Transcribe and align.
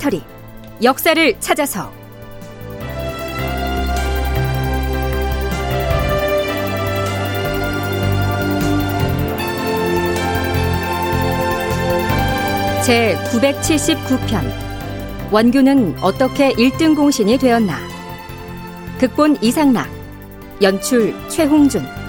다큐멘터리 0.00 0.22
역사를 0.82 1.40
찾아서. 1.40 1.92
제 12.84 13.14
979편. 13.30 14.70
원규는 15.30 15.96
어떻게 16.00 16.52
1등 16.54 16.96
공신이 16.96 17.38
되었나? 17.38 17.78
극본 18.98 19.38
이상락 19.42 19.88
연출 20.60 21.14
최홍준 21.28 21.99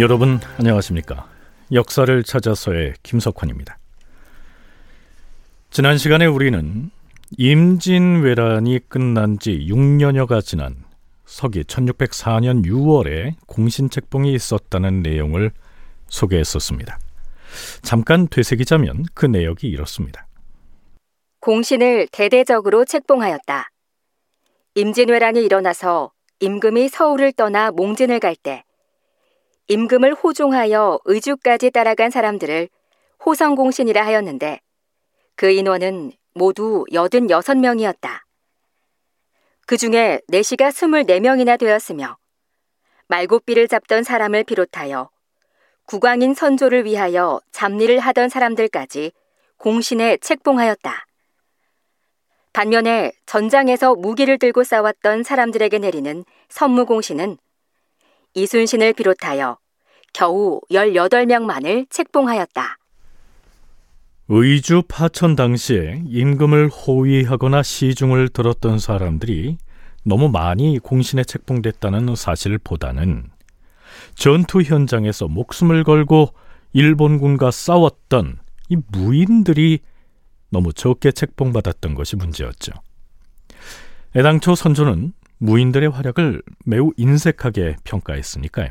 여러분 0.00 0.38
안녕하십니까? 0.58 1.26
역사를 1.72 2.22
찾아서의 2.22 2.94
김석환입니다. 3.02 3.78
지난 5.70 5.98
시간에 5.98 6.24
우리는 6.24 6.90
임진왜란이 7.36 8.80
끝난 8.88 9.40
지 9.40 9.66
6년여가 9.68 10.44
지난 10.44 10.76
서기 11.26 11.64
1604년 11.64 12.64
6월에 12.64 13.34
공신책봉이 13.46 14.32
있었다는 14.34 15.02
내용을 15.02 15.50
소개했었습니다. 16.06 16.98
잠깐 17.82 18.28
되새기자면 18.28 19.04
그 19.14 19.26
내역이 19.26 19.66
이렇습니다. 19.66 20.28
공신을 21.40 22.06
대대적으로 22.12 22.84
책봉하였다. 22.84 23.70
임진왜란이 24.76 25.42
일어나서 25.44 26.12
임금이 26.38 26.88
서울을 26.88 27.32
떠나 27.32 27.72
몽진을 27.72 28.20
갈 28.20 28.36
때 28.36 28.62
임금을 29.70 30.14
호종하여 30.14 30.98
의주까지 31.04 31.70
따라간 31.70 32.10
사람들을 32.10 32.70
호성공신이라 33.24 34.04
하였는데 34.04 34.60
그 35.36 35.50
인원은 35.50 36.12
모두 36.32 36.86
86명이었다. 36.90 38.20
그 39.66 39.76
중에 39.76 40.22
내시가 40.28 40.70
24명이나 40.70 41.58
되었으며 41.58 42.16
말고삐를 43.08 43.68
잡던 43.68 44.04
사람을 44.04 44.44
비롯하여 44.44 45.10
국왕인 45.84 46.32
선조를 46.32 46.86
위하여 46.86 47.38
잡리를 47.52 47.98
하던 47.98 48.30
사람들까지 48.30 49.12
공신에 49.58 50.16
책봉하였다. 50.16 51.06
반면에 52.54 53.12
전장에서 53.26 53.94
무기를 53.94 54.38
들고 54.38 54.64
싸웠던 54.64 55.24
사람들에게 55.24 55.78
내리는 55.78 56.24
선무공신은 56.48 57.36
이순신을 58.34 58.92
비롯하여 58.94 59.58
겨우 60.12 60.60
18명만을 60.70 61.86
책봉하였다. 61.90 62.78
의주 64.28 64.82
파천 64.86 65.36
당시에 65.36 66.02
임금을 66.06 66.68
호위하거나 66.68 67.62
시중을 67.62 68.28
들었던 68.28 68.78
사람들이 68.78 69.56
너무 70.04 70.28
많이 70.28 70.78
공신에 70.78 71.24
책봉됐다는 71.24 72.14
사실보다는 72.14 73.30
전투 74.14 74.62
현장에서 74.62 75.28
목숨을 75.28 75.84
걸고 75.84 76.34
일본군과 76.72 77.50
싸웠던 77.50 78.38
이 78.68 78.76
무인들이 78.88 79.80
너무 80.50 80.72
적게 80.72 81.10
책봉받았던 81.12 81.94
것이 81.94 82.16
문제였죠. 82.16 82.72
애당초 84.16 84.54
선조는 84.54 85.12
무인들의 85.38 85.90
활약을 85.90 86.42
매우 86.64 86.92
인색하게 86.96 87.76
평가했으니까요. 87.84 88.68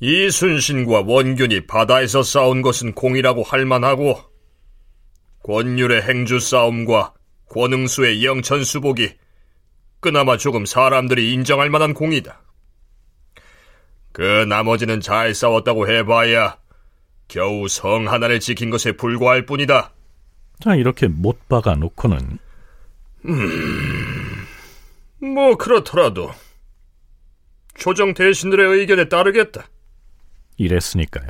이순신과 0.00 1.04
원균이 1.06 1.66
바다에서 1.66 2.22
싸운 2.22 2.60
것은 2.60 2.92
공이라고 2.92 3.44
할 3.44 3.64
만하고 3.64 4.18
권율의 5.44 6.02
행주 6.02 6.40
싸움과 6.40 7.14
권응수의 7.48 8.24
영천 8.24 8.64
수복이 8.64 9.14
그나마 10.00 10.36
조금 10.36 10.66
사람들이 10.66 11.32
인정할 11.32 11.70
만한 11.70 11.94
공이다. 11.94 12.40
그 14.10 14.44
나머지는 14.48 15.00
잘 15.00 15.34
싸웠다고 15.34 15.88
해봐야 15.88 16.56
겨우 17.28 17.68
성 17.68 18.08
하나를 18.08 18.40
지킨 18.40 18.70
것에 18.70 18.92
불과할 18.92 19.46
뿐이다. 19.46 19.92
자, 20.60 20.74
이렇게 20.74 21.06
못 21.06 21.48
박아 21.48 21.76
놓고는 21.76 22.38
음... 23.26 24.11
뭐 25.22 25.56
그렇더라도 25.56 26.30
조정 27.74 28.12
대신들의 28.12 28.78
의견에 28.78 29.08
따르겠다. 29.08 29.64
이랬으니까요. 30.56 31.28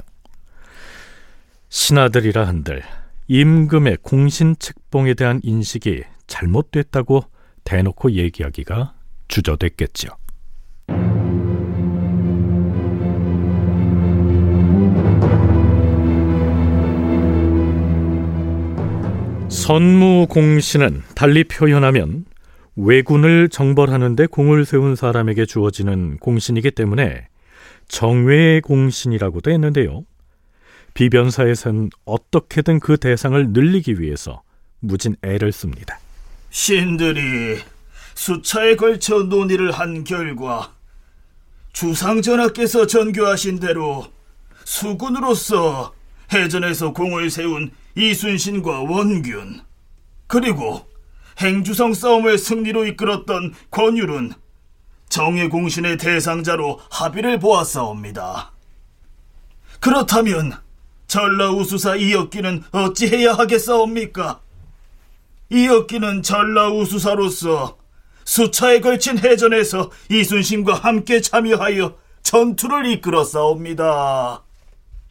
신하들이라 1.68 2.46
한들 2.46 2.82
임금의 3.28 3.98
공신 4.02 4.56
책봉에 4.58 5.14
대한 5.14 5.40
인식이 5.42 6.02
잘못됐다고 6.26 7.24
대놓고 7.64 8.12
얘기하기가 8.12 8.94
주저됐겠죠. 9.28 10.08
선무 19.48 20.26
공신은 20.28 21.02
달리 21.14 21.44
표현하면 21.44 22.24
왜군을 22.76 23.48
정벌하는데 23.48 24.26
공을 24.26 24.64
세운 24.64 24.96
사람에게 24.96 25.46
주어지는 25.46 26.18
공신이기 26.18 26.70
때문에 26.70 27.28
정외공신이라고도 27.88 29.50
했는데요. 29.50 30.04
비변사에선 30.94 31.90
어떻게든 32.04 32.80
그 32.80 32.96
대상을 32.96 33.50
늘리기 33.50 34.00
위해서 34.00 34.42
무진 34.80 35.16
애를 35.22 35.52
씁니다. 35.52 35.98
신들이 36.50 37.58
수차에 38.14 38.76
걸쳐 38.76 39.22
논의를 39.22 39.70
한 39.72 40.04
결과 40.04 40.74
주상전하께서 41.72 42.86
전교하신 42.86 43.58
대로 43.58 44.06
수군으로서 44.64 45.94
해전에서 46.32 46.92
공을 46.92 47.30
세운 47.30 47.70
이순신과 47.96 48.82
원균 48.82 49.60
그리고 50.26 50.86
행주성 51.40 51.94
싸움을 51.94 52.38
승리로 52.38 52.86
이끌었던 52.86 53.54
권율은 53.70 54.32
정예공신의 55.08 55.98
대상자로 55.98 56.80
합의를 56.90 57.38
보았사옵니다. 57.38 58.52
그렇다면 59.80 60.54
전라우수사 61.06 61.96
이역기는 61.96 62.64
어찌해야 62.70 63.34
하겠사옵니까? 63.34 64.40
이역기는 65.50 66.22
전라우수사로서 66.22 67.76
수차에 68.24 68.80
걸친 68.80 69.18
해전에서 69.18 69.90
이순신과 70.10 70.74
함께 70.74 71.20
참여하여 71.20 71.96
전투를 72.22 72.86
이끌었사옵니다. 72.86 74.42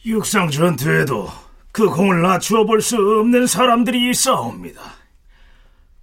육상 0.06 0.50
전투에도 0.50 1.30
그 1.72 1.88
공을 1.88 2.22
낮추어 2.24 2.66
볼 2.66 2.82
수 2.82 2.96
없는 2.96 3.46
사람들이 3.46 4.10
있사옵니다. 4.10 4.82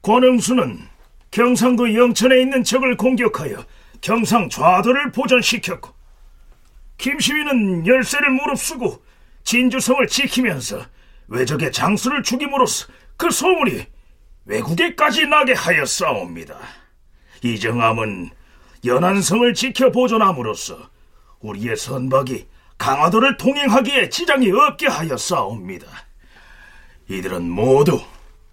권응수는 0.08 0.88
경상도 1.30 1.94
영천에 1.94 2.40
있는 2.40 2.64
적을 2.64 2.96
공격하여 2.96 3.62
경상 4.00 4.48
좌도를 4.48 5.12
보전시켰고 5.12 5.90
김시위는 6.96 7.86
열쇠를 7.86 8.30
무릅쓰고 8.30 9.02
진주성을 9.44 10.06
지키면서 10.06 10.80
외적의 11.26 11.72
장수를 11.72 12.22
죽임으로써 12.22 12.86
그 13.18 13.30
소문이 13.30 13.84
외국에까지 14.46 15.26
나게 15.26 15.52
하였사옵니다. 15.52 16.58
이정함은 17.42 18.30
연안성을 18.86 19.52
지켜 19.52 19.92
보존함으로써 19.92 20.88
우리의 21.40 21.76
선박이 21.76 22.46
강화도를 22.78 23.36
통행하기에 23.36 24.08
지장이 24.08 24.50
없게 24.52 24.86
하였사옵니다. 24.86 25.86
이들은 27.10 27.50
모두 27.50 28.00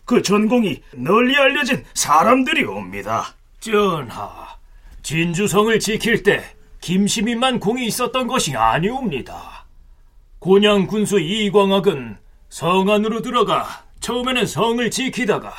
그 0.05 0.21
전공이 0.21 0.81
널리 0.93 1.35
알려진 1.35 1.83
사람들이 1.93 2.63
옵니다. 2.63 3.33
전하, 3.59 4.55
진주성을 5.01 5.79
지킬 5.79 6.23
때 6.23 6.43
김시민만 6.79 7.59
공이 7.59 7.85
있었던 7.87 8.27
것이 8.27 8.55
아니옵니다. 8.55 9.65
곤양 10.39 10.85
군수 10.85 11.19
이광학은 11.19 12.17
성 12.49 12.89
안으로 12.89 13.21
들어가 13.23 13.83
처음에는 13.99 14.45
성을 14.45 14.91
지키다가 14.91 15.51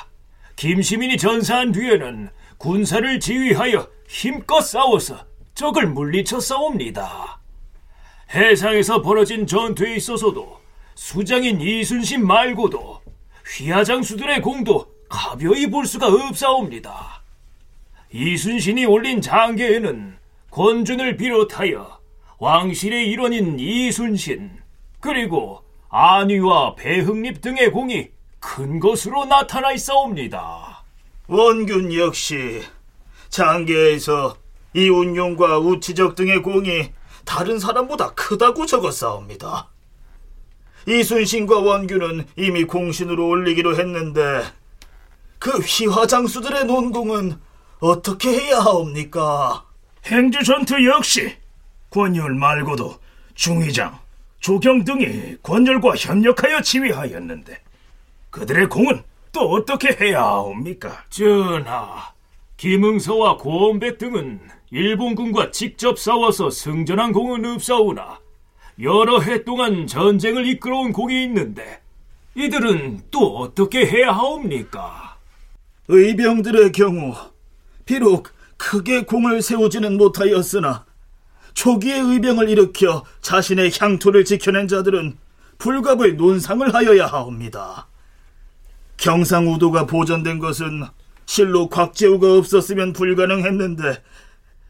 김시민이 0.55 1.17
전사한 1.17 1.73
뒤에는 1.73 2.31
군사를 2.59 3.21
지휘하여 3.21 3.89
힘껏 4.09 4.61
싸워서 4.61 5.27
적을 5.55 5.89
물리쳐 5.89 6.39
싸웁니다. 6.39 7.41
해상에서 8.31 9.03
벌어진 9.03 9.47
전투에 9.47 9.97
있어서도 9.97 10.61
수장인 10.95 11.61
이순신 11.61 12.25
말고도 12.27 13.03
휘하장수들의 13.47 14.43
공도 14.43 14.87
가벼이 15.09 15.69
볼 15.71 15.87
수가 15.87 16.09
없사옵니다. 16.09 17.23
이순신이 18.13 18.85
올린 18.87 19.21
장계에는 19.21 20.17
권준을 20.51 21.17
비롯하여 21.17 22.01
왕실의 22.39 23.09
일원인 23.09 23.59
이순신 23.59 24.51
그리고 25.01 25.63
안위와 25.89 26.75
배흥립 26.75 27.41
등의 27.41 27.71
공이 27.71 28.09
큰 28.41 28.81
것으로 28.81 29.25
나타나 29.25 29.73
있사옵니다. 29.73 30.85
원균 31.29 31.93
역시 31.95 32.63
장계에서 33.29 34.37
이운용과 34.75 35.59
우치적 35.59 36.15
등의 36.15 36.43
공이 36.43 36.93
다른 37.25 37.59
사람보다 37.59 38.15
크다고 38.15 38.67
적었사옵니다. 38.67 39.69
이순신과 40.87 41.59
원균은 41.59 42.27
이미 42.37 42.65
공신으로 42.65 43.27
올리기로 43.27 43.77
했는데 43.77 44.43
그 45.39 45.51
휘화장수들의 45.59 46.65
논공은 46.65 47.39
어떻게 47.81 48.31
해야 48.31 48.61
하옵니까? 48.61 49.65
행주 50.07 50.43
전투 50.45 50.85
역시 50.87 51.37
권율 51.91 52.35
말고도 52.35 52.99
중의장, 53.35 53.99
조경 54.41 54.85
등이 54.85 55.37
권율과 55.43 55.97
협력하여 55.97 56.63
지휘하였는데 56.63 57.61
그들의 58.31 58.69
공은 58.69 59.03
또 59.33 59.51
어떻게 59.51 59.97
해야 60.01 60.23
하옵니까? 60.23 61.05
전하, 61.11 62.13
김응서와 62.57 63.37
고원백 63.37 63.99
등은 63.99 64.41
일본군과 64.71 65.51
직접 65.51 65.99
싸워서 65.99 66.51
승전한 66.51 67.13
공은 67.13 67.45
없사오나 67.45 68.19
여러 68.81 69.21
해 69.21 69.43
동안 69.45 69.87
전쟁을 69.87 70.47
이끌어온 70.47 70.93
공이 70.93 71.25
있는데 71.25 71.81
이들은 72.35 73.01
또 73.11 73.39
어떻게 73.39 73.87
해야 73.87 74.13
하옵니까? 74.13 75.17
의병들의 75.89 76.73
경우 76.73 77.15
비록 77.87 78.29
크게 78.59 79.05
공을 79.05 79.41
세우지는 79.41 79.97
못하였으나 79.97 80.85
초기의 81.55 82.01
의병을 82.01 82.51
일으켜 82.51 83.05
자신의 83.23 83.73
향토를 83.79 84.27
지켜낸 84.27 84.69
자들은 84.69 85.17
불갑을 85.59 86.17
논상을 86.17 86.75
하여야 86.75 87.07
하옵니다. 87.07 87.89
경상우도가 88.99 89.87
보존된 89.87 90.39
것은 90.39 90.85
실로 91.25 91.69
곽재우가 91.69 92.35
없었으면 92.35 92.93
불가능했는데 92.93 94.03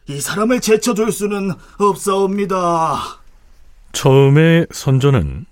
이 0.09 0.21
사람을 0.21 0.61
제쳐둘 0.61 1.11
수는 1.11 1.51
없사옵니다. 1.79 3.26
처음에 3.97 4.67
선조는 4.73 5.47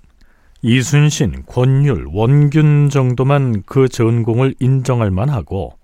이순신, 0.60 1.44
권율, 1.46 2.06
원균 2.12 2.90
정도만 2.90 3.62
그 3.64 3.88
전공을 3.88 4.54
인정할 4.60 5.10
만하고 5.10 5.78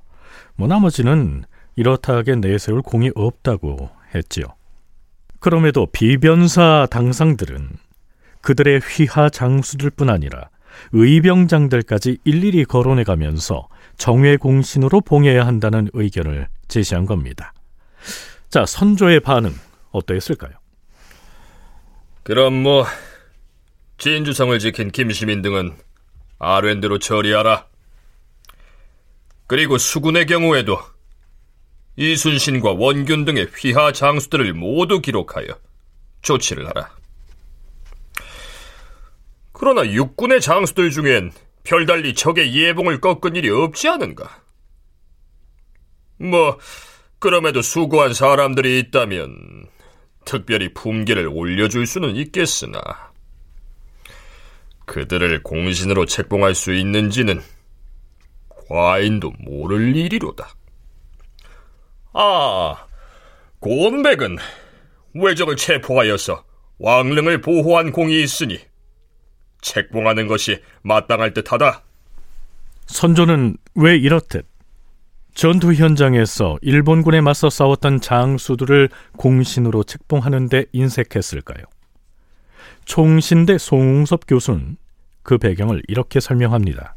뭐 0.57 0.69
나머지는 0.69 1.45
이렇다 1.75 2.17
하게 2.17 2.35
내세울 2.37 2.83
공이 2.83 3.13
없다고 3.15 3.89
했지요. 4.15 4.45
그럼에도 5.39 5.87
비변사 5.87 6.87
당상들은 6.91 7.71
그들의 8.43 8.81
휘하 8.81 9.31
장수들뿐 9.31 10.11
아니라 10.11 10.51
의병장들까지 10.93 12.19
일일이 12.25 12.67
거론해 12.67 13.05
가면서 13.05 13.69
정회 13.97 14.37
공신으로 14.37 15.01
봉해야 15.01 15.47
한다는 15.47 15.89
의견을 15.95 16.49
제시한 16.69 17.07
겁니다. 17.07 17.55
자, 18.51 18.67
선조의 18.67 19.21
반응 19.21 19.51
어떠했을까요? 19.93 20.60
그럼 22.31 22.63
뭐 22.63 22.87
진주성을 23.99 24.57
지킨 24.61 24.93
김시민 24.93 25.43
등은 25.43 25.77
아랜드로 26.39 27.01
처리하라. 27.01 27.67
그리고 29.49 29.79
수군의 29.79 30.27
경우에도 30.27 30.79
이순신과 31.97 32.75
원균 32.75 33.25
등의 33.25 33.49
휘하 33.53 33.91
장수들을 33.91 34.55
모두 34.55 35.01
기록하여 35.01 35.49
조치를 36.23 36.69
하라. 36.69 36.95
그러나 39.51 39.85
육군의 39.85 40.41
장수들 40.41 40.93
중엔 40.93 41.33
별달리 41.65 42.15
적의 42.15 42.55
예봉을 42.55 43.01
꺾은 43.01 43.35
일이 43.35 43.51
없지 43.51 43.89
않은가? 43.89 44.41
뭐, 46.19 46.61
그럼에도 47.19 47.61
수고한 47.61 48.15
사람들이 48.15 48.79
있다면 48.79 49.37
특별히 50.31 50.73
품계를 50.73 51.27
올려줄 51.27 51.89
수는 51.89 52.15
있겠으나 52.15 52.81
그들을 54.87 55.43
공신으로 55.43 56.07
책봉할 56.07 56.55
수 56.55 56.73
있는지는 56.73 57.43
과인도 58.69 59.33
모를 59.41 59.97
일이로다. 59.97 60.55
아, 62.13 62.87
고원백은 63.59 64.37
외적을 65.15 65.57
체포하여서 65.57 66.45
왕릉을 66.79 67.41
보호한 67.41 67.91
공이 67.91 68.23
있으니 68.23 68.61
책봉하는 69.63 70.29
것이 70.29 70.63
마땅할 70.83 71.35
듯하다. 71.35 71.83
선조는 72.87 73.57
왜 73.75 73.97
이렇듯 73.97 74.47
전투 75.35 75.73
현장에서 75.73 76.59
일본군에 76.61 77.21
맞서 77.21 77.51
싸웠던 77.51 78.01
장수들을 78.01 78.89
공신으로 79.17 79.85
책봉하는 79.85 80.49
데 80.49 80.65
인색했을까요? 80.73 81.65
총신대 82.85 83.59
송웅섭 83.59 84.23
교수는 84.27 84.77
그 85.23 85.39
배경을 85.39 85.83
이렇게 85.89 86.21
설명합니다. 86.21 86.95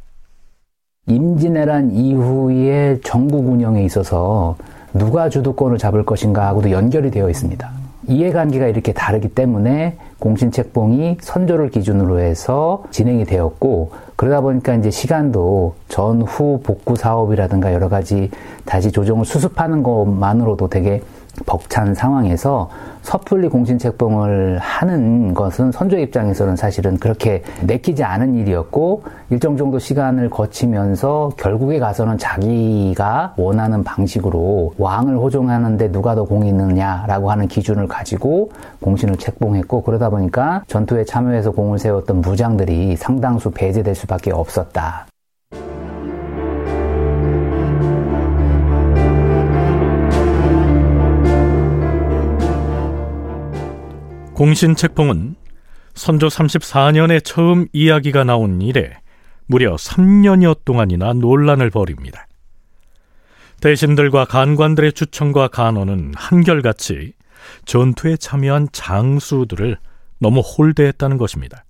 임진왜란 1.07 1.91
이후의 1.91 3.01
전국 3.01 3.49
운영에 3.49 3.83
있어서 3.85 4.57
누가 4.93 5.29
주도권을 5.29 5.77
잡을 5.77 6.05
것인가 6.05 6.47
하고도 6.47 6.71
연결이 6.71 7.11
되어 7.11 7.29
있습니다. 7.29 7.82
이해관계가 8.07 8.67
이렇게 8.67 8.93
다르기 8.93 9.29
때문에 9.29 9.97
공신책봉이 10.19 11.17
선조를 11.21 11.69
기준으로 11.69 12.19
해서 12.19 12.83
진행이 12.91 13.25
되었고 13.25 13.91
그러다 14.15 14.41
보니까 14.41 14.75
이제 14.75 14.89
시간도 14.89 15.75
전후 15.87 16.59
복구 16.63 16.95
사업이라든가 16.95 17.73
여러 17.73 17.89
가지 17.89 18.29
다시 18.65 18.91
조정을 18.91 19.25
수습하는 19.25 19.83
것만으로도 19.83 20.69
되게 20.69 21.01
벅찬 21.45 21.93
상황에서 21.93 22.69
섣불리 23.01 23.49
공신책봉을 23.49 24.59
하는 24.59 25.33
것은 25.33 25.71
선조 25.71 25.97
입장에서는 25.97 26.55
사실은 26.55 26.97
그렇게 26.97 27.43
내키지 27.63 28.03
않은 28.03 28.35
일이었고 28.35 29.03
일정 29.29 29.57
정도 29.57 29.77
시간을 29.77 30.29
거치면서 30.29 31.31
결국에 31.37 31.79
가서는 31.79 32.17
자기가 32.17 33.33
원하는 33.37 33.83
방식으로 33.83 34.73
왕을 34.77 35.17
호종하는데 35.17 35.91
누가 35.91 36.15
더 36.15 36.23
공이 36.23 36.47
있느냐라고 36.49 37.29
하는 37.29 37.47
기준을 37.47 37.87
가지고 37.87 38.51
공신을 38.81 39.17
책봉했고 39.17 39.83
그러다 39.83 40.09
보니까 40.09 40.63
전투에 40.67 41.03
참여해서 41.03 41.51
공을 41.51 41.79
세웠던 41.79 42.21
무장들이 42.21 42.95
상당수 42.95 43.51
배제될 43.51 43.95
수밖에 43.95 44.31
없었다. 44.31 45.07
공신책봉은 54.33 55.35
선조 55.93 56.27
34년에 56.27 57.23
처음 57.23 57.67
이야기가 57.71 58.23
나온 58.23 58.61
이래 58.61 58.97
무려 59.45 59.75
3년여 59.75 60.65
동안이나 60.65 61.13
논란을 61.13 61.69
벌입니다. 61.69 62.27
대신들과 63.61 64.25
간관들의 64.25 64.93
추천과 64.93 65.49
간언은 65.49 66.13
한결같이 66.15 67.13
전투에 67.65 68.17
참여한 68.17 68.69
장수들을 68.71 69.77
너무 70.19 70.39
홀대했다는 70.39 71.17
것입니다. 71.17 71.63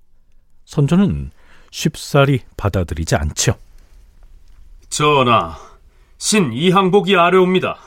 선조는 0.65 1.31
쉽사리 1.71 2.41
받아들이지 2.55 3.15
않죠. 3.15 3.55
전하, 4.89 5.57
신 6.17 6.53
이항복이 6.53 7.17
아뢰옵니다. 7.17 7.77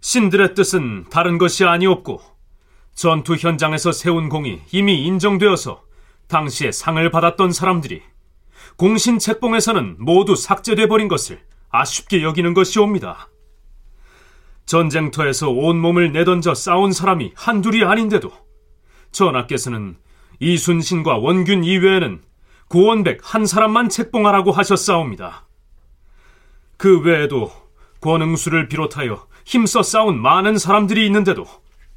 신들의 0.00 0.54
뜻은 0.54 1.06
다른 1.10 1.36
것이 1.38 1.64
아니었고 1.64 2.33
전투 2.94 3.34
현장에서 3.34 3.92
세운 3.92 4.28
공이 4.28 4.62
이미 4.72 5.04
인정되어서 5.04 5.82
당시에 6.28 6.72
상을 6.72 7.10
받았던 7.10 7.52
사람들이 7.52 8.02
공신 8.76 9.18
책봉에서는 9.18 9.96
모두 9.98 10.36
삭제돼 10.36 10.88
버린 10.88 11.08
것을 11.08 11.40
아쉽게 11.70 12.22
여기는 12.22 12.54
것이옵니다. 12.54 13.28
전쟁터에서 14.66 15.50
온몸을 15.50 16.12
내던져 16.12 16.54
싸운 16.54 16.92
사람이 16.92 17.32
한둘이 17.34 17.84
아닌데도 17.84 18.32
전하께서는 19.12 19.96
이순신과 20.40 21.18
원균 21.18 21.64
이외에는 21.64 22.22
고원백 22.68 23.20
한 23.22 23.44
사람만 23.46 23.88
책봉하라고 23.88 24.52
하셨사옵니다. 24.52 25.46
그 26.76 27.00
외에도 27.00 27.52
권응수를 28.00 28.68
비롯하여 28.68 29.26
힘써 29.44 29.82
싸운 29.82 30.20
많은 30.20 30.58
사람들이 30.58 31.04
있는데도 31.06 31.46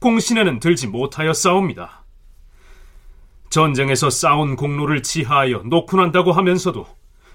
공신에는 0.08 0.62
들지 0.62 0.88
못하였사옵니다. 0.88 2.06
전쟁에서 3.50 4.10
싸운 4.10 4.56
공로를 4.56 5.04
지하하여 5.04 5.64
난다고 5.66 6.32
하면서도 6.32 6.88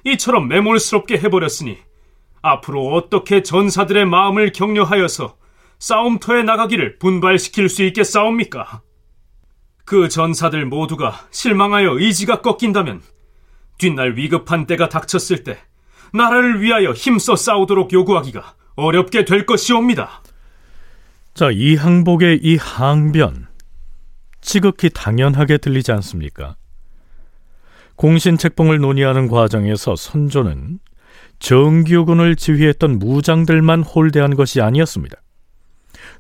이처럼 0.05 0.49
매몰스럽게 0.49 1.19
해버렸으니 1.19 1.77
앞으로 2.41 2.95
어떻게 2.95 3.43
전사들의 3.43 4.07
마음을 4.07 4.53
격려하여서 4.53 5.37
싸움터에 5.81 6.45
나가기를 6.45 6.99
분발시킬 6.99 7.69
수 7.69 7.83
있겠사옵니까? 7.83 8.81
그 9.85 10.09
전사들 10.09 10.65
모두가 10.65 11.27
실망하여 11.31 11.99
의지가 11.99 12.41
꺾인다면 12.41 13.03
뒷날 13.77 14.17
위급한 14.17 14.67
때가 14.67 14.89
닥쳤을 14.89 15.45
때 15.45 15.59
나라를 16.15 16.63
위하여 16.63 16.93
힘써 16.93 17.37
싸우도록 17.37 17.93
요구하기가 17.93 18.55
어렵게 18.77 19.27
될 19.27 19.45
것이옵니다. 19.45 20.22
자, 21.35 21.51
이 21.51 21.77
항복의 21.77 22.41
이 22.43 22.57
항변 22.57 23.47
지극히 24.43 24.91
당연하게 24.91 25.57
들리지 25.59 25.91
않습니까? 25.93 26.57
공신책봉을 27.97 28.81
논의하는 28.81 29.29
과정에서 29.29 29.97
선조는 29.97 30.79
정규군을 31.39 32.37
지휘했던 32.37 32.99
무장들만 32.99 33.83
홀대한 33.83 34.37
것이 34.37 34.61
아니었습니다. 34.61 35.17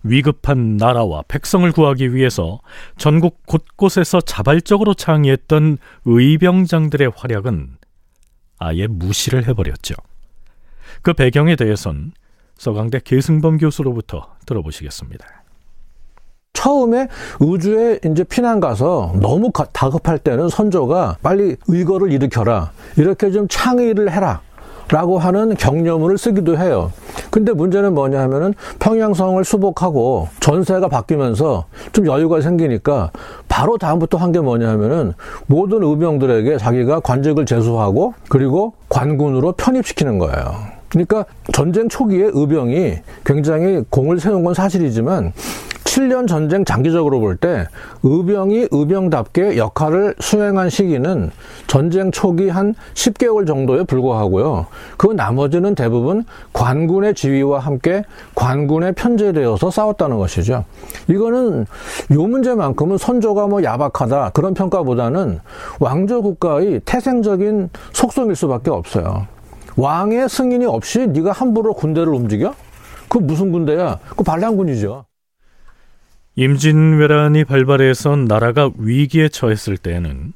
위급한 0.03 0.79
나라와 0.79 1.23
백성을 1.29 1.71
구하기 1.71 2.15
위해서 2.15 2.61
전국 2.97 3.45
곳곳에서 3.47 4.21
자발적으로 4.21 4.95
창의했던 4.95 5.79
의병장들의 6.07 7.13
활약은 7.15 7.77
아예 8.59 8.87
무시를 8.87 9.47
해버렸죠. 9.47 9.95
그 11.03 11.13
배경에 11.13 11.57
대해선 11.57 12.13
서강대 12.63 13.01
계승범 13.03 13.59
교수로부터 13.59 14.29
들어보시겠습니다. 14.47 15.27
처음에 16.53 17.09
우주에 17.41 17.99
이제 18.07 18.23
피난 18.23 18.61
가서 18.61 19.15
너무 19.21 19.51
다급할 19.73 20.21
때는 20.21 20.49
선조가 20.49 21.17
빨리 21.25 21.57
의거를 21.67 22.13
일으켜라. 22.13 22.71
이렇게 22.97 23.33
좀 23.33 23.49
창의를 23.49 24.13
해라. 24.13 24.43
라고 24.89 25.19
하는 25.19 25.57
경려문을 25.57 26.19
쓰기도 26.19 26.57
해요. 26.57 26.93
근데 27.33 27.53
문제는 27.53 27.95
뭐냐 27.95 28.21
하면은 28.21 28.55
평양성을 28.79 29.43
수복하고 29.43 30.29
전세가 30.39 30.87
바뀌면서 30.87 31.65
좀 31.93 32.07
여유가 32.07 32.41
생기니까 32.43 33.11
바로 33.49 33.77
다음부터 33.77 34.19
한 34.19 34.31
게 34.31 34.39
뭐냐 34.39 34.69
하면은 34.69 35.15
모든 35.47 35.83
의병들에게 35.83 36.59
자기가 36.59 37.01
관직을 37.01 37.45
제수하고 37.45 38.15
그리고 38.29 38.75
관군으로 38.89 39.53
편입시키는 39.53 40.19
거예요. 40.21 40.82
그러니까 40.93 41.25
전쟁 41.53 41.89
초기에 41.89 42.31
의병이 42.33 42.97
굉장히 43.25 43.83
공을 43.91 44.21
세운 44.21 44.45
건 44.45 44.55
사실이지만 44.55 45.33
7년 45.85 46.27
전쟁 46.27 46.65
장기적으로 46.65 47.21
볼 47.21 47.37
때 47.37 47.67
의병이 48.03 48.69
의병답게 48.71 49.57
역할을 49.59 50.15
수행한 50.21 50.71
시기는 50.71 51.31
전쟁 51.67 52.11
초기 52.11 52.49
한 52.49 52.75
10개월 52.95 53.47
정도에 53.47 53.85
불과하고요. 53.85 54.67
그 54.97 55.09
나머지는 55.09 55.75
대부분 55.75 56.25
관군의 56.53 57.15
지휘와 57.15 57.59
함께 57.59 58.05
관군에 58.35 58.93
편제되어서 58.93 59.71
싸웠다는 59.71 60.17
것이죠. 60.19 60.65
이거는 61.09 61.67
요 62.13 62.23
문제만큼은 62.23 62.97
선조가 62.97 63.49
뭐 63.49 63.63
야박하다 63.63 64.31
그런 64.31 64.55
평가보다는 64.55 65.41
왕조 65.79 66.23
국가의 66.23 66.81
태생적인 66.85 67.71
속성일 67.93 68.37
수밖에 68.37 68.71
없어요. 68.71 69.27
왕의 69.77 70.29
승인이 70.29 70.67
없이 70.67 71.07
네가 71.07 71.33
함부로 71.33 71.75
군대를 71.75 72.13
움직여? 72.13 72.55
그 73.09 73.19
무슨 73.19 73.53
군대야? 73.53 73.99
그 74.17 74.23
반란군이죠. 74.23 75.07
임진왜란이 76.35 77.45
발발해서 77.45 78.17
나라가 78.17 78.71
위기에 78.79 79.29
처했을 79.29 79.77
때에는 79.77 80.33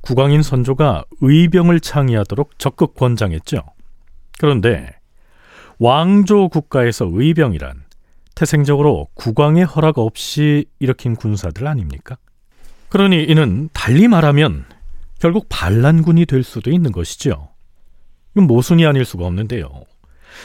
국왕인 0.00 0.42
선조가 0.42 1.04
의병을 1.20 1.80
창의하도록 1.80 2.58
적극 2.58 2.94
권장했죠. 2.94 3.64
그런데 4.38 4.88
왕조 5.78 6.48
국가에서 6.48 7.08
의병이란 7.10 7.82
태생적으로 8.36 9.08
국왕의 9.14 9.64
허락 9.64 9.98
없이 9.98 10.66
일으킨 10.78 11.16
군사들 11.16 11.66
아닙니까? 11.66 12.16
그러니 12.88 13.24
이는 13.24 13.68
달리 13.72 14.06
말하면 14.06 14.64
결국 15.18 15.46
반란군이 15.48 16.26
될 16.26 16.44
수도 16.44 16.70
있는 16.70 16.92
것이죠. 16.92 17.48
모순이 18.40 18.86
아닐 18.86 19.04
수가 19.04 19.26
없는데요. 19.26 19.68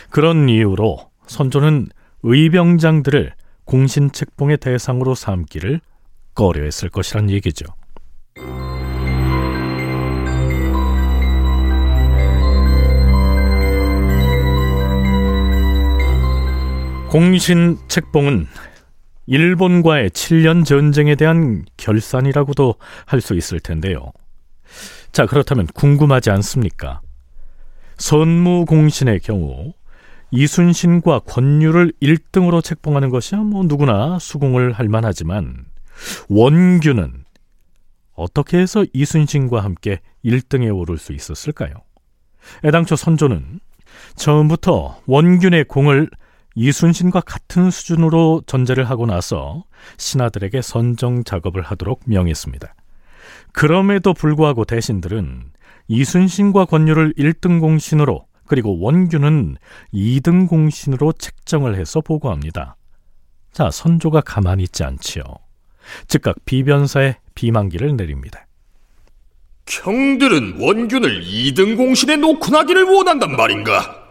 그런 0.09 0.49
이유로 0.49 1.09
선조는 1.27 1.87
의병장들을 2.23 3.33
공신책봉의 3.65 4.57
대상으로 4.57 5.15
삼기를 5.15 5.81
꺼려했을 6.35 6.89
것이란 6.89 7.29
얘기죠. 7.29 7.65
공신 17.09 17.77
책봉은 17.89 18.47
일본과의 19.27 20.09
7년 20.11 20.65
전쟁에 20.65 21.15
대한 21.15 21.65
결산이라고도 21.77 22.75
할 23.05 23.21
수 23.21 23.35
있을 23.35 23.59
텐데요. 23.59 24.11
자, 25.11 25.25
그렇다면 25.25 25.67
궁금하지 25.67 26.31
않습니까? 26.31 27.01
선무공신의 28.01 29.19
경우 29.19 29.73
이순신과 30.31 31.19
권유를 31.19 31.93
1등으로 32.01 32.63
책봉하는 32.63 33.09
것이야 33.09 33.41
뭐 33.41 33.63
누구나 33.63 34.17
수긍을 34.19 34.71
할 34.71 34.87
만하지만 34.89 35.65
원규는 36.27 37.25
어떻게 38.15 38.57
해서 38.57 38.83
이순신과 38.91 39.63
함께 39.63 39.99
1등에 40.25 40.75
오를 40.75 40.97
수 40.97 41.13
있었을까요? 41.13 41.75
애당초 42.65 42.95
선조는 42.95 43.59
처음부터 44.15 44.99
원균의 45.05 45.65
공을 45.65 46.09
이순신과 46.55 47.21
같은 47.21 47.69
수준으로 47.69 48.41
전제를 48.47 48.89
하고 48.89 49.05
나서 49.05 49.63
신하들에게 49.97 50.61
선정 50.63 51.23
작업을 51.23 51.61
하도록 51.61 52.01
명했습니다. 52.05 52.73
그럼에도 53.53 54.13
불구하고 54.13 54.65
대신들은 54.65 55.50
이순신과 55.87 56.65
권유를 56.65 57.13
1등 57.17 57.59
공신으로 57.59 58.25
그리고 58.47 58.79
원규는 58.79 59.57
2등 59.93 60.47
공신으로 60.47 61.13
책정을 61.13 61.77
해서 61.77 62.01
보고합니다. 62.01 62.75
자, 63.53 63.69
선조가 63.71 64.21
가만히 64.21 64.63
있지 64.63 64.83
않지요. 64.83 65.23
즉각 66.07 66.35
비변사에 66.45 67.17
비만기를 67.35 67.95
내립니다. 67.95 68.45
경들은 69.65 70.59
원균을 70.59 71.23
2등 71.23 71.77
공신에 71.77 72.17
놓고 72.17 72.51
나기를 72.51 72.83
원한단 72.83 73.35
말인가? 73.35 74.01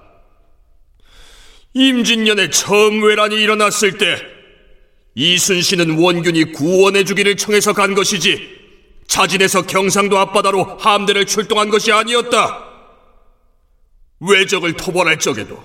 임진년에 1.75 2.50
처음 2.50 3.03
외란이 3.03 3.37
일어났을 3.37 3.99
때 3.99 4.17
이순신은 5.15 5.99
원균이 5.99 6.53
구원해주기를 6.53 7.37
청해서 7.37 7.73
간 7.73 7.95
것이지 7.95 8.60
자진해서 9.11 9.67
경상도 9.67 10.19
앞바다로 10.19 10.79
함대를 10.79 11.26
출동한 11.26 11.69
것이 11.69 11.90
아니었다. 11.93 12.64
외적을 14.21 14.75
토벌할 14.75 15.19
적에도 15.19 15.61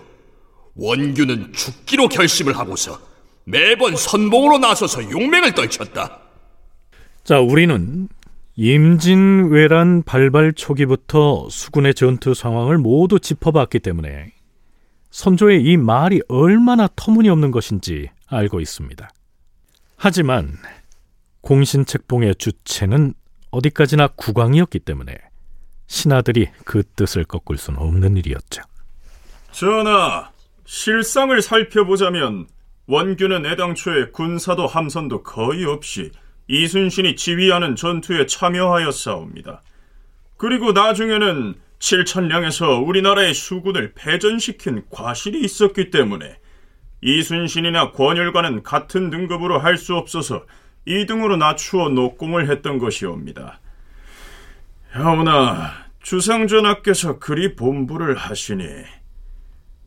원규는 0.75 1.53
죽기로 1.53 2.09
결심을 2.09 2.57
하고서 2.57 2.99
매번 3.43 3.95
선봉으로 3.95 4.57
나서서 4.57 5.11
용맹을 5.11 5.53
떨쳤다. 5.53 6.21
자, 7.23 7.39
우리는 7.39 8.09
임진왜란 8.55 10.03
발발 10.03 10.51
초기부터 10.53 11.47
수군의 11.49 11.93
전투 11.93 12.33
상황을 12.33 12.79
모두 12.79 13.19
짚어봤기 13.19 13.79
때문에 13.79 14.31
선조의 15.11 15.63
이 15.63 15.77
말이 15.77 16.19
얼마나 16.27 16.89
터무니없는 16.95 17.51
것인지 17.51 18.09
알고 18.27 18.59
있습니다. 18.59 19.07
하지만 19.97 20.57
공신책봉의 21.41 22.35
주체는 22.35 23.13
어디까지나 23.55 24.09
국왕이었기 24.15 24.79
때문에 24.79 25.17
신하들이 25.87 26.49
그 26.65 26.83
뜻을 26.83 27.23
꺾을 27.23 27.57
수는 27.57 27.79
없는 27.79 28.17
일이었죠. 28.17 28.63
전하, 29.51 30.29
실상을 30.65 31.41
살펴보자면 31.41 32.47
원규는 32.87 33.45
애당초에 33.45 34.07
군사도 34.11 34.67
함선도 34.67 35.23
거의 35.23 35.63
없이 35.65 36.11
이순신이 36.47 37.15
지휘하는 37.15 37.75
전투에 37.75 38.25
참여하였사옵니다. 38.25 39.61
그리고 40.37 40.73
나중에는 40.73 41.55
칠천량에서 41.79 42.79
우리나라의 42.79 43.33
수군을 43.33 43.93
패전시킨 43.95 44.83
과실이 44.89 45.39
있었기 45.43 45.91
때문에 45.91 46.37
이순신이나 47.01 47.91
권율과는 47.91 48.63
같은 48.63 49.09
등급으로 49.09 49.59
할 49.59 49.77
수 49.77 49.95
없어서 49.95 50.43
2등으로 50.87 51.37
낮추어 51.37 51.89
녹공을 51.89 52.49
했던 52.49 52.77
것이옵니다. 52.77 53.59
하오나 54.91 55.71
주상전하께서 56.01 57.19
그리 57.19 57.55
본부를 57.55 58.15
하시니 58.15 58.63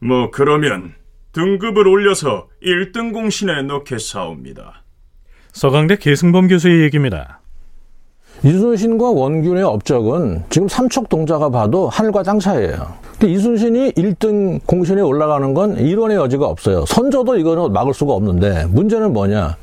뭐 0.00 0.30
그러면 0.30 0.94
등급을 1.32 1.86
올려서 1.86 2.48
1등 2.62 3.12
공신에 3.12 3.62
넣겠사옵니다. 3.62 4.82
서강대 5.52 5.96
계승범 5.96 6.48
교수의 6.48 6.82
얘기입니다. 6.82 7.40
이순신과 8.44 9.10
원균의 9.10 9.64
업적은 9.64 10.44
지금 10.48 10.68
삼척 10.68 11.08
동자가 11.08 11.50
봐도 11.50 11.88
하늘과 11.88 12.22
땅 12.22 12.38
차이예요. 12.38 12.94
근데 13.18 13.32
이순신이 13.32 13.92
1등 13.92 14.60
공신에 14.64 15.00
올라가는 15.00 15.52
건 15.54 15.76
이론의 15.76 16.16
여지가 16.16 16.46
없어요. 16.46 16.84
선조도 16.86 17.36
이거는 17.38 17.72
막을 17.72 17.92
수가 17.94 18.12
없는데 18.12 18.66
문제는 18.66 19.12
뭐냐? 19.12 19.56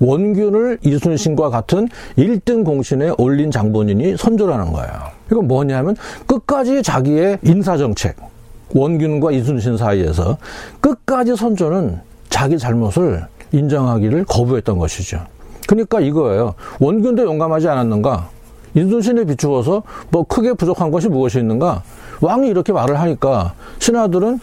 원균을 0.00 0.78
이순신과 0.82 1.50
같은 1.50 1.88
1등 2.16 2.64
공신에 2.64 3.12
올린 3.18 3.50
장본인이 3.50 4.16
선조라는 4.16 4.72
거예요. 4.72 4.90
이건 5.30 5.46
뭐냐면 5.46 5.96
끝까지 6.26 6.82
자기의 6.82 7.38
인사정책, 7.42 8.16
원균과 8.74 9.32
이순신 9.32 9.76
사이에서 9.76 10.38
끝까지 10.80 11.36
선조는 11.36 12.00
자기 12.28 12.58
잘못을 12.58 13.26
인정하기를 13.52 14.24
거부했던 14.24 14.78
것이죠. 14.78 15.20
그러니까 15.66 16.00
이거예요. 16.00 16.54
원균도 16.80 17.22
용감하지 17.24 17.68
않았는가? 17.68 18.28
이순신에 18.74 19.24
비추어서 19.24 19.82
뭐 20.10 20.22
크게 20.24 20.54
부족한 20.54 20.90
것이 20.90 21.08
무엇이 21.08 21.38
있는가? 21.38 21.82
왕이 22.20 22.48
이렇게 22.48 22.72
말을 22.72 23.00
하니까 23.00 23.54
신하들은 23.78 24.40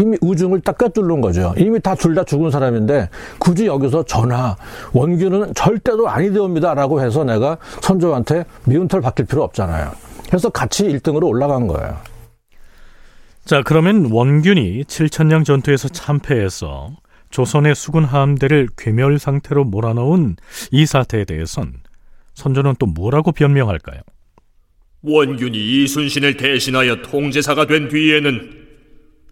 이미 0.00 0.16
우중을 0.20 0.60
딱 0.62 0.78
꿰뚫는 0.78 1.20
거죠. 1.20 1.54
이미 1.56 1.78
다 1.80 1.94
둘 1.94 2.14
다 2.14 2.24
죽은 2.24 2.50
사람인데 2.50 3.08
굳이 3.38 3.66
여기서 3.66 4.04
전하 4.04 4.56
원균은 4.92 5.54
절대로 5.54 6.08
아니되옵니다라고 6.08 7.02
해서 7.02 7.24
내가 7.24 7.58
선조한테 7.82 8.44
미운 8.64 8.88
털 8.88 9.00
박힐 9.00 9.26
필요 9.26 9.42
없잖아요. 9.44 9.92
그래서 10.28 10.48
같이 10.48 10.84
1등으로 10.84 11.26
올라간 11.26 11.66
거예요. 11.66 11.96
자, 13.44 13.62
그러면 13.64 14.10
원균이 14.12 14.84
7천량 14.84 15.44
전투에서 15.44 15.88
참패해서 15.88 16.90
조선의 17.30 17.74
수군 17.74 18.04
함대를 18.04 18.68
괴멸 18.76 19.18
상태로 19.18 19.64
몰아넣은 19.64 20.36
이 20.72 20.86
사태에 20.86 21.24
대해선 21.24 21.74
선조는 22.34 22.74
또 22.78 22.86
뭐라고 22.86 23.32
변명할까요? 23.32 24.00
원균이 25.02 25.56
이순신을 25.84 26.36
대신하여 26.36 27.02
통제사가 27.02 27.66
된 27.66 27.88
뒤에는 27.88 28.59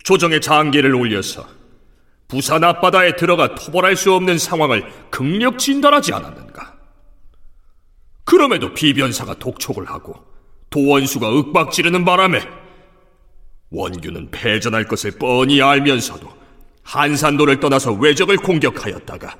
조정의 0.09 0.41
장계를 0.41 0.95
올려서 0.95 1.47
부산 2.29 2.65
앞바다에 2.65 3.17
들어가 3.17 3.55
토벌할 3.55 3.95
수 3.95 4.15
없는 4.15 4.39
상황을 4.39 4.91
극력 5.11 5.59
진단하지 5.59 6.15
않았는가? 6.15 6.79
그럼에도 8.25 8.73
비변사가 8.73 9.35
독촉을 9.35 9.87
하고 9.91 10.15
도원수가 10.71 11.29
윽박지르는 11.29 12.07
바람에 12.07 12.41
원균은 13.69 14.31
패전할 14.31 14.85
것을 14.85 15.11
뻔히 15.11 15.61
알면서도 15.61 16.27
한산도를 16.85 17.61
떠나서 17.61 17.93
외적을 17.93 18.39
공격하였다가 18.39 19.37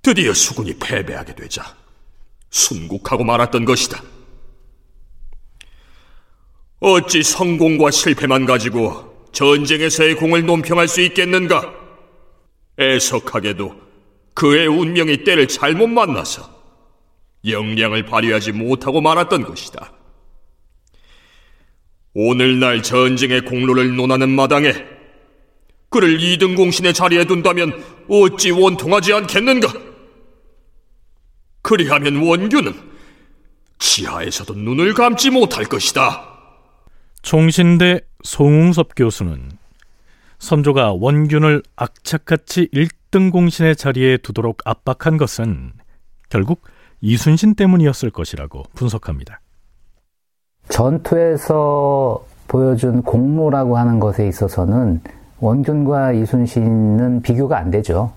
드디어 0.00 0.32
수군이 0.32 0.78
패배하게 0.78 1.34
되자 1.34 1.76
순국하고 2.48 3.24
말았던 3.24 3.66
것이다. 3.66 4.02
어찌 6.80 7.22
성공과 7.22 7.90
실패만 7.90 8.46
가지고 8.46 9.13
전쟁에서의 9.34 10.14
공을 10.14 10.46
논평할 10.46 10.88
수 10.88 11.02
있겠는가? 11.02 11.74
애석하게도 12.78 13.84
그의 14.32 14.66
운명이 14.66 15.24
때를 15.24 15.46
잘못 15.46 15.88
만나서 15.88 16.54
역량을 17.46 18.06
발휘하지 18.06 18.52
못하고 18.52 19.00
말았던 19.00 19.44
것이다. 19.44 19.92
오늘날 22.14 22.82
전쟁의 22.82 23.42
공로를 23.42 23.96
논하는 23.96 24.30
마당에 24.30 24.72
그를 25.90 26.20
이등 26.20 26.54
공신의 26.54 26.94
자리에 26.94 27.24
둔다면 27.24 27.84
어찌 28.08 28.50
원통하지 28.50 29.12
않겠는가? 29.12 29.72
그리하면 31.62 32.16
원규는 32.16 32.74
지하에서도 33.78 34.54
눈을 34.54 34.94
감지 34.94 35.30
못할 35.30 35.64
것이다. 35.64 36.30
총신대 37.22 38.00
송웅섭 38.24 38.94
교수는 38.96 39.50
선조가 40.38 40.94
원균을 40.94 41.62
악착같이 41.76 42.68
1등 42.72 43.30
공신의 43.30 43.76
자리에 43.76 44.16
두도록 44.16 44.58
압박한 44.64 45.18
것은 45.18 45.72
결국 46.30 46.62
이순신 47.00 47.54
때문이었을 47.54 48.10
것이라고 48.10 48.64
분석합니다. 48.74 49.40
전투에서 50.70 52.24
보여준 52.48 53.02
공로라고 53.02 53.76
하는 53.76 54.00
것에 54.00 54.26
있어서는 54.26 55.02
원균과 55.40 56.12
이순신은 56.12 57.22
비교가 57.22 57.58
안 57.58 57.70
되죠. 57.70 58.12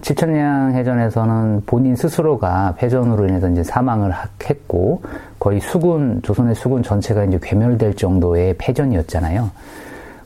칠천량 0.00 0.74
해전에서는 0.74 1.64
본인 1.66 1.94
스스로가 1.94 2.74
패전으로 2.78 3.28
인해서 3.28 3.50
이제 3.50 3.62
사망을 3.62 4.12
했고 4.48 5.02
거의 5.44 5.60
수군 5.60 6.22
조선의 6.22 6.54
수군 6.54 6.82
전체가 6.82 7.22
이제 7.24 7.38
괴멸될 7.42 7.96
정도의 7.96 8.54
패전이었잖아요. 8.56 9.50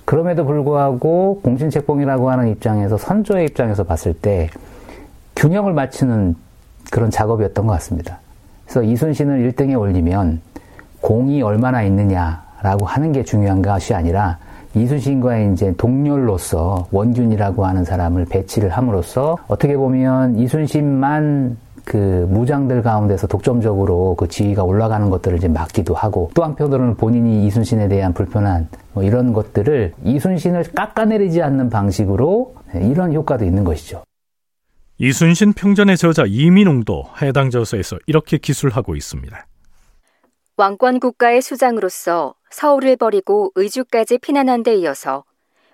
그럼에도 0.05 0.45
불구하고 0.45 1.41
공신책봉이라고 1.43 2.31
하는 2.31 2.47
입장에서 2.53 2.97
선조의 2.97 3.47
입장에서 3.47 3.83
봤을 3.83 4.15
때 4.15 4.49
균형을 5.35 5.73
맞추는 5.73 6.37
그런 6.93 7.11
작업이었던 7.11 7.67
것 7.67 7.73
같습니다. 7.73 8.21
그래서 8.65 8.85
이순신을 8.85 9.51
1등에 9.51 9.77
올리면 9.77 10.41
공이 11.01 11.43
얼마나 11.43 11.83
있느냐라고 11.83 12.87
하는 12.87 13.11
게 13.11 13.25
중요한 13.25 13.61
것이 13.61 13.95
아니라 13.95 14.39
이순신과의 14.77 15.53
이제 15.53 15.75
동렬로서 15.77 16.87
원균이라고 16.93 17.67
하는 17.67 17.83
사람을 17.83 18.27
배치를 18.27 18.69
함으로써 18.69 19.37
어떻게 19.49 19.77
보면 19.77 20.39
이순신만 20.39 21.57
그 21.89 21.97
무장들 22.29 22.83
가운데서 22.83 23.29
독점적으로 23.29 24.15
그 24.15 24.29
지위가 24.29 24.63
올라가는 24.63 25.09
것들을 25.09 25.39
이제 25.39 25.49
막기도 25.49 25.95
하고 25.95 26.31
또 26.35 26.45
한편으로는 26.45 26.99
본인이 26.99 27.47
이순신에 27.47 27.89
대한 27.89 28.13
불편한 28.13 28.69
뭐 28.93 29.03
이런 29.03 29.33
것들을 29.33 29.95
이순신을 30.05 30.65
깎아내리지 30.75 31.41
않는 31.41 31.71
방식으로 31.71 32.57
이런 32.75 33.15
효과도 33.15 33.47
있는 33.47 33.65
것이죠. 33.65 34.05
이순신 34.99 35.55
평전의 35.55 35.97
저자 35.97 36.25
이민웅도 36.27 37.05
해당 37.23 37.49
저서에서 37.49 37.97
이렇게 38.07 38.37
기술하고 38.37 38.95
있습니다. 38.95 39.47
왕권 40.59 41.01
국가의 41.01 41.41
수장으로서 41.41 42.35
서울을 42.51 42.97
버리고 42.97 43.51
의주까지 43.55 44.19
피난한 44.19 44.63
데 44.63 44.75
이어서 44.75 45.25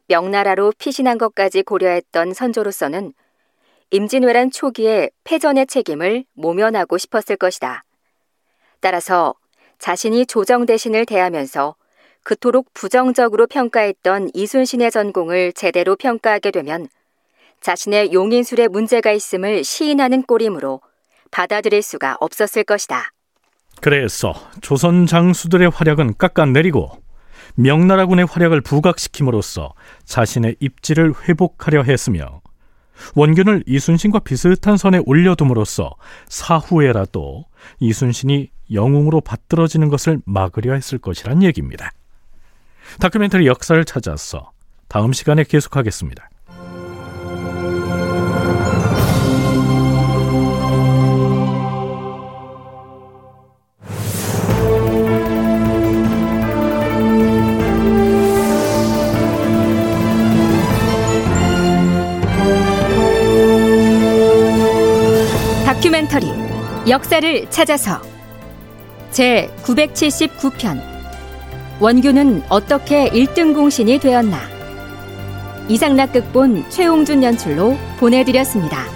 명나라로 0.07 0.74
피신한 0.79 1.18
것까지 1.18 1.64
고려했던 1.64 2.35
선조로서는 2.35 3.14
임진왜란 3.90 4.51
초기에 4.51 5.11
패전의 5.25 5.66
책임을 5.66 6.25
모면하고 6.35 6.99
싶었을 6.99 7.37
것이다. 7.37 7.85
따라서 8.81 9.35
자신이 9.79 10.27
조정 10.27 10.66
대신을 10.66 11.07
대하면서 11.07 11.77
그토록 12.23 12.73
부정적으로 12.75 13.47
평가했던 13.47 14.31
이순신의 14.33 14.90
전공을 14.90 15.53
제대로 15.53 15.94
평가하게 15.94 16.51
되면 16.51 16.88
자신의 17.61 18.12
용인술에 18.12 18.68
문제가 18.68 19.12
있음을 19.12 19.64
시인하는 19.64 20.23
꼴이므로 20.23 20.81
받아들일 21.31 21.83
수가 21.83 22.16
없었을 22.20 22.64
것이다. 22.64 23.11
그래서 23.81 24.35
조선 24.61 25.07
장수들의 25.07 25.70
활약은 25.70 26.16
깎아내리고 26.16 26.90
명나라군의 27.57 28.27
활약을 28.27 28.61
부각시킴으로써 28.62 29.75
자신의 30.05 30.57
입지를 30.61 31.12
회복하려 31.29 31.83
했으며 31.83 32.40
원균을 33.14 33.64
이순신과 33.66 34.20
비슷한 34.20 34.76
선에 34.76 35.00
올려둠으로써 35.04 35.94
사후에라도 36.28 37.44
이순신이 37.80 38.50
영웅으로 38.72 39.20
받들어지는 39.20 39.88
것을 39.88 40.20
막으려 40.24 40.74
했을 40.74 40.98
것이란 40.98 41.42
얘기입니다. 41.42 41.90
다큐멘터리 43.00 43.46
역사를 43.46 43.83
찾아서 43.85 44.52
다음 44.88 45.12
시간에 45.12 45.44
계속하겠습니다. 45.44 46.28
역사를 66.87 67.49
찾아서. 67.49 67.99
제 69.11 69.51
979편. 69.62 70.83
원규는 71.81 72.42
어떻게 72.51 73.09
1등 73.09 73.55
공신이 73.55 73.99
되었나? 73.99 74.38
이상락 75.68 76.12
극본 76.12 76.68
최홍준 76.68 77.23
연출로 77.23 77.79
보내드렸습니다. 77.99 78.93